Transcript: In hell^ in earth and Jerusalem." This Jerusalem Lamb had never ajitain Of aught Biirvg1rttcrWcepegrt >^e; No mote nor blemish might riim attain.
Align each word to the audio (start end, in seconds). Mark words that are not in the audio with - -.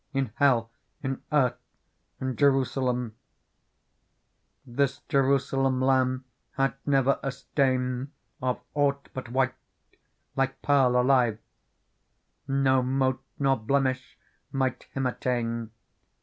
In 0.13 0.29
hell^ 0.39 0.69
in 1.03 1.21
earth 1.31 1.59
and 2.19 2.35
Jerusalem." 2.35 3.15
This 4.65 5.01
Jerusalem 5.07 5.79
Lamb 5.79 6.25
had 6.53 6.73
never 6.87 7.19
ajitain 7.23 8.07
Of 8.41 8.59
aught 8.73 9.13
Biirvg1rttcrWcepegrt 9.13 9.53
>^e; 10.35 11.37
No 12.47 12.81
mote 12.81 13.23
nor 13.37 13.57
blemish 13.57 14.17
might 14.51 14.87
riim 14.95 15.07
attain. 15.07 15.69